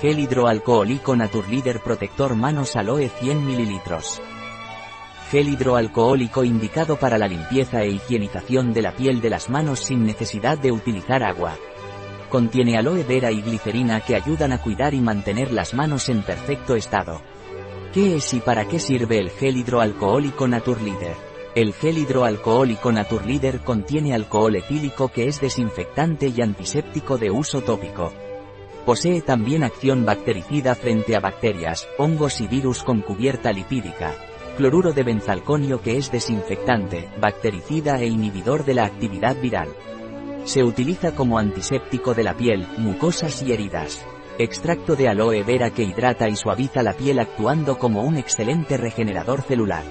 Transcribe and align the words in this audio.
Gel 0.00 0.18
hidroalcohólico 0.18 1.16
Naturleader 1.16 1.80
Protector 1.80 2.34
Manos 2.34 2.76
Aloe 2.76 3.08
100 3.08 3.46
ml. 3.46 3.80
Gel 5.30 5.48
hidroalcohólico 5.48 6.44
indicado 6.44 6.96
para 6.96 7.16
la 7.16 7.26
limpieza 7.26 7.82
e 7.82 7.92
higienización 7.92 8.74
de 8.74 8.82
la 8.82 8.92
piel 8.92 9.22
de 9.22 9.30
las 9.30 9.48
manos 9.48 9.80
sin 9.80 10.04
necesidad 10.04 10.58
de 10.58 10.70
utilizar 10.70 11.22
agua. 11.22 11.56
Contiene 12.28 12.76
aloe 12.76 13.04
vera 13.04 13.32
y 13.32 13.40
glicerina 13.40 14.02
que 14.02 14.16
ayudan 14.16 14.52
a 14.52 14.58
cuidar 14.58 14.92
y 14.92 15.00
mantener 15.00 15.50
las 15.50 15.72
manos 15.72 16.10
en 16.10 16.22
perfecto 16.22 16.76
estado. 16.76 17.22
¿Qué 17.94 18.16
es 18.16 18.34
y 18.34 18.40
para 18.40 18.68
qué 18.68 18.78
sirve 18.78 19.18
el 19.18 19.30
gel 19.30 19.56
hidroalcohólico 19.56 20.46
Naturleader? 20.46 21.16
El 21.54 21.72
gel 21.72 21.96
hidroalcohólico 21.96 22.92
Naturleader 22.92 23.60
contiene 23.60 24.12
alcohol 24.12 24.56
etílico 24.56 25.08
que 25.08 25.26
es 25.26 25.40
desinfectante 25.40 26.28
y 26.28 26.42
antiséptico 26.42 27.16
de 27.16 27.30
uso 27.30 27.62
tópico. 27.62 28.12
Posee 28.86 29.20
también 29.20 29.64
acción 29.64 30.04
bactericida 30.04 30.76
frente 30.76 31.16
a 31.16 31.20
bacterias, 31.20 31.88
hongos 31.98 32.40
y 32.40 32.46
virus 32.46 32.84
con 32.84 33.00
cubierta 33.00 33.50
lipídica. 33.50 34.14
Cloruro 34.56 34.92
de 34.92 35.02
benzalconio 35.02 35.82
que 35.82 35.96
es 35.96 36.12
desinfectante, 36.12 37.08
bactericida 37.20 38.00
e 38.00 38.06
inhibidor 38.06 38.64
de 38.64 38.74
la 38.74 38.84
actividad 38.84 39.34
viral. 39.40 39.70
Se 40.44 40.62
utiliza 40.62 41.16
como 41.16 41.40
antiséptico 41.40 42.14
de 42.14 42.22
la 42.22 42.34
piel, 42.36 42.64
mucosas 42.78 43.42
y 43.42 43.52
heridas. 43.52 44.06
Extracto 44.38 44.94
de 44.94 45.08
aloe 45.08 45.42
vera 45.42 45.70
que 45.70 45.82
hidrata 45.82 46.28
y 46.28 46.36
suaviza 46.36 46.84
la 46.84 46.92
piel 46.92 47.18
actuando 47.18 47.78
como 47.78 48.04
un 48.04 48.16
excelente 48.16 48.76
regenerador 48.76 49.42
celular. 49.42 49.82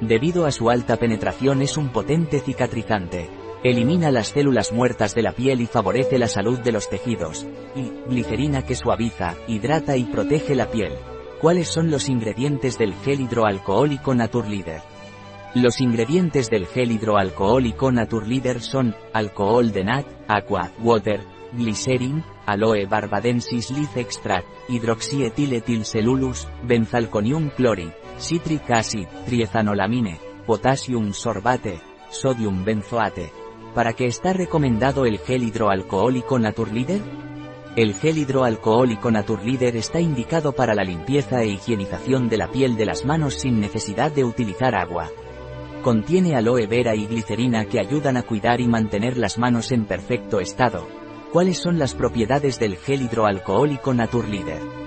Debido 0.00 0.46
a 0.46 0.52
su 0.52 0.70
alta 0.70 0.96
penetración 0.98 1.62
es 1.62 1.76
un 1.76 1.88
potente 1.88 2.38
cicatrizante. 2.38 3.39
Elimina 3.62 4.10
las 4.10 4.28
células 4.28 4.72
muertas 4.72 5.14
de 5.14 5.20
la 5.20 5.32
piel 5.32 5.60
y 5.60 5.66
favorece 5.66 6.18
la 6.18 6.28
salud 6.28 6.58
de 6.60 6.72
los 6.72 6.88
tejidos. 6.88 7.46
Y, 7.76 7.90
glicerina 8.08 8.62
que 8.62 8.74
suaviza, 8.74 9.34
hidrata 9.46 9.98
y 9.98 10.04
protege 10.04 10.54
la 10.54 10.70
piel. 10.70 10.94
¿Cuáles 11.42 11.68
son 11.68 11.90
los 11.90 12.08
ingredientes 12.08 12.78
del 12.78 12.94
gel 12.94 13.20
hidroalcohólico 13.20 14.14
Naturleader? 14.14 14.80
Los 15.54 15.82
ingredientes 15.82 16.48
del 16.48 16.66
gel 16.66 16.90
hidroalcohólico 16.90 17.92
Naturleader 17.92 18.62
son, 18.62 18.94
alcohol 19.12 19.72
de 19.72 19.84
nat, 19.84 20.06
aqua, 20.26 20.72
water, 20.78 21.20
glycerin, 21.52 22.24
aloe 22.46 22.86
barbadensis 22.86 23.70
leaf 23.72 23.94
extract, 23.98 24.46
hidroxietyletilcellulus, 24.68 26.48
benzalconium 26.62 27.50
chloride, 27.50 27.94
citric 28.16 28.70
acid, 28.70 29.06
triethanolamine, 29.26 30.18
potassium 30.46 31.12
sorbate, 31.12 31.80
sodium 32.10 32.64
benzoate. 32.64 33.39
¿Para 33.74 33.92
qué 33.92 34.06
está 34.06 34.32
recomendado 34.32 35.06
el 35.06 35.18
gel 35.18 35.44
hidroalcohólico 35.44 36.40
Naturleader? 36.40 37.00
El 37.76 37.94
gel 37.94 38.18
hidroalcohólico 38.18 39.12
Naturleader 39.12 39.76
está 39.76 40.00
indicado 40.00 40.52
para 40.52 40.74
la 40.74 40.82
limpieza 40.82 41.42
e 41.42 41.50
higienización 41.50 42.28
de 42.28 42.36
la 42.36 42.48
piel 42.48 42.76
de 42.76 42.84
las 42.84 43.04
manos 43.04 43.34
sin 43.34 43.60
necesidad 43.60 44.10
de 44.10 44.24
utilizar 44.24 44.74
agua. 44.74 45.08
Contiene 45.82 46.34
aloe 46.34 46.66
vera 46.66 46.96
y 46.96 47.06
glicerina 47.06 47.64
que 47.64 47.78
ayudan 47.78 48.16
a 48.16 48.22
cuidar 48.22 48.60
y 48.60 48.66
mantener 48.66 49.16
las 49.16 49.38
manos 49.38 49.70
en 49.70 49.84
perfecto 49.84 50.40
estado. 50.40 50.88
¿Cuáles 51.32 51.58
son 51.58 51.78
las 51.78 51.94
propiedades 51.94 52.58
del 52.58 52.76
gel 52.76 53.02
hidroalcohólico 53.02 53.94
Naturleader? 53.94 54.79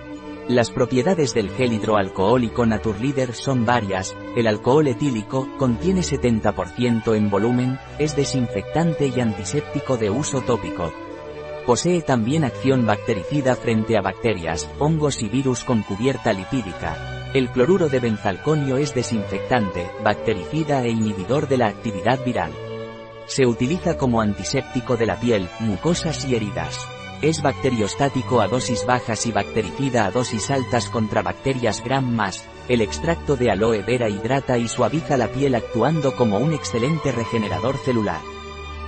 Las 0.48 0.72
propiedades 0.72 1.34
del 1.34 1.50
gel 1.52 1.74
hidroalcohólico 1.74 2.66
Naturleader 2.66 3.34
son 3.34 3.66
varias, 3.66 4.16
el 4.36 4.48
alcohol 4.48 4.88
etílico, 4.88 5.48
contiene 5.58 6.02
70% 6.02 7.16
en 7.16 7.30
volumen, 7.30 7.80
es 7.98 8.16
desinfectante 8.16 9.08
y 9.08 9.20
antiséptico 9.20 9.98
de 9.98 10.10
uso 10.10 10.42
tópico. 10.42 10.92
Posee 11.66 12.02
también 12.02 12.44
acción 12.44 12.86
bactericida 12.86 13.56
frente 13.56 13.98
a 13.98 14.02
bacterias, 14.02 14.70
hongos 14.80 15.22
y 15.22 15.30
virus 15.30 15.64
con 15.64 15.82
cubierta 15.82 16.34
lipídica, 16.34 17.14
el 17.34 17.50
cloruro 17.50 17.90
de 17.90 18.00
benzalconio 18.00 18.78
es 18.78 18.94
desinfectante, 18.94 19.90
bactericida 20.04 20.84
e 20.84 20.90
inhibidor 20.90 21.48
de 21.48 21.58
la 21.58 21.68
actividad 21.68 22.24
viral. 22.24 22.52
Se 23.26 23.48
utiliza 23.48 23.98
como 23.98 24.22
antiséptico 24.22 24.98
de 24.98 25.08
la 25.08 25.20
piel, 25.20 25.50
mucosas 25.60 26.26
y 26.26 26.36
heridas. 26.36 26.88
Es 27.24 27.42
bacteriostático 27.42 28.42
a 28.42 28.50
dosis 28.50 28.86
bajas 28.86 29.26
y 29.26 29.32
bactericida 29.32 30.06
a 30.06 30.12
dosis 30.12 30.52
altas 30.52 30.90
contra 30.90 31.22
bacterias 31.22 31.82
gram 31.82 32.04
más. 32.14 32.44
El 32.68 32.82
extracto 32.82 33.38
de 33.38 33.50
aloe 33.50 33.82
vera 33.82 34.10
hidrata 34.10 34.58
y 34.58 34.68
suaviza 34.68 35.16
la 35.16 35.30
piel 35.30 35.56
actuando 35.56 36.18
como 36.18 36.38
un 36.38 36.52
excelente 36.52 37.14
regenerador 37.14 37.78
celular. 37.78 38.20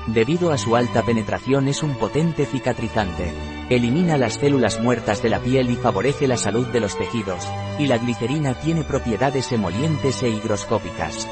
Debido 0.08 0.52
a 0.52 0.58
su 0.58 0.76
alta 0.76 1.02
penetración 1.02 1.70
es 1.70 1.82
un 1.82 1.96
potente 1.96 2.46
cicatrizante. 2.46 3.32
Elimina 3.70 4.18
las 4.18 4.34
células 4.34 4.82
muertas 4.82 5.24
de 5.24 5.30
la 5.30 5.40
piel 5.40 5.72
y 5.72 5.78
favorece 5.78 6.28
la 6.28 6.36
salud 6.36 6.68
de 6.68 6.82
los 6.82 6.98
tejidos, 6.98 7.48
y 7.80 7.88
la 7.88 8.00
glicerina 8.00 8.54
tiene 8.54 8.84
propiedades 8.84 9.50
emolientes 9.54 10.22
e 10.24 10.30
higroscópicas. 10.30 11.26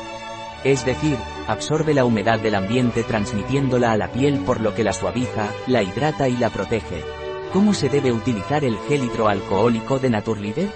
Es 0.63 0.85
decir, 0.85 1.17
absorbe 1.47 1.93
la 1.93 2.05
humedad 2.05 2.39
del 2.39 2.55
ambiente 2.55 3.03
transmitiéndola 3.03 3.91
a 3.91 3.97
la 3.97 4.11
piel 4.11 4.39
por 4.45 4.61
lo 4.61 4.73
que 4.73 4.83
la 4.83 4.93
suaviza, 4.93 5.49
la 5.67 5.83
hidrata 5.83 6.29
y 6.29 6.37
la 6.37 6.49
protege. 6.49 7.03
¿Cómo 7.51 7.73
se 7.73 7.89
debe 7.89 8.11
utilizar 8.11 8.63
el 8.63 8.77
gel 8.87 9.03
hidroalcohólico 9.03 9.99
de 9.99 10.09
Naturleader? 10.09 10.69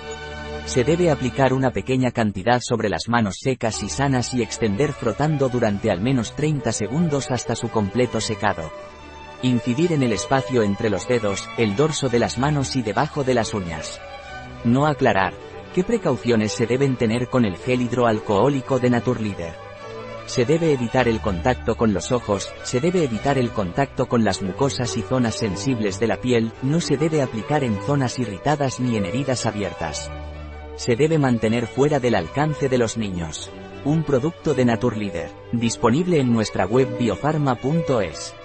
Se 0.65 0.83
debe 0.83 1.09
aplicar 1.09 1.53
una 1.53 1.71
pequeña 1.71 2.11
cantidad 2.11 2.59
sobre 2.61 2.89
las 2.89 3.07
manos 3.07 3.37
secas 3.39 3.81
y 3.81 3.89
sanas 3.89 4.33
y 4.33 4.43
extender 4.43 4.91
frotando 4.91 5.47
durante 5.47 5.89
al 5.89 6.01
menos 6.01 6.35
30 6.35 6.73
segundos 6.73 7.31
hasta 7.31 7.55
su 7.55 7.69
completo 7.69 8.19
secado. 8.19 8.69
Incidir 9.41 9.93
en 9.93 10.03
el 10.03 10.11
espacio 10.11 10.63
entre 10.63 10.89
los 10.89 11.07
dedos, 11.07 11.47
el 11.57 11.77
dorso 11.77 12.09
de 12.09 12.19
las 12.19 12.37
manos 12.37 12.75
y 12.75 12.81
debajo 12.81 13.23
de 13.23 13.35
las 13.35 13.53
uñas. 13.53 14.01
No 14.65 14.85
aclarar. 14.85 15.33
¿Qué 15.73 15.83
precauciones 15.83 16.51
se 16.51 16.65
deben 16.65 16.97
tener 16.97 17.29
con 17.29 17.45
el 17.45 17.55
gel 17.55 17.81
hidroalcohólico 17.81 18.79
de 18.79 18.89
Naturleader? 18.89 19.66
Se 20.27 20.45
debe 20.45 20.73
evitar 20.73 21.07
el 21.07 21.21
contacto 21.21 21.75
con 21.75 21.93
los 21.93 22.11
ojos, 22.11 22.53
se 22.63 22.81
debe 22.81 23.03
evitar 23.03 23.37
el 23.37 23.49
contacto 23.49 24.07
con 24.07 24.25
las 24.25 24.41
mucosas 24.41 24.97
y 24.97 25.01
zonas 25.01 25.35
sensibles 25.35 25.99
de 25.99 26.07
la 26.07 26.17
piel, 26.17 26.51
no 26.61 26.81
se 26.81 26.97
debe 26.97 27.21
aplicar 27.21 27.63
en 27.63 27.81
zonas 27.81 28.19
irritadas 28.19 28.81
ni 28.81 28.97
en 28.97 29.05
heridas 29.05 29.45
abiertas. 29.45 30.11
Se 30.75 30.95
debe 30.97 31.17
mantener 31.17 31.65
fuera 31.65 31.99
del 31.99 32.13
alcance 32.13 32.67
de 32.67 32.77
los 32.77 32.97
niños. 32.97 33.49
Un 33.85 34.03
producto 34.03 34.53
de 34.53 34.65
Naturleader, 34.65 35.31
disponible 35.53 36.19
en 36.19 36.33
nuestra 36.33 36.65
web 36.65 36.97
biofarma.es. 36.99 38.35